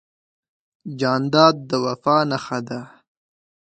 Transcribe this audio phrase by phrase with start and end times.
[0.99, 2.79] جانداد د وفا نښه ده.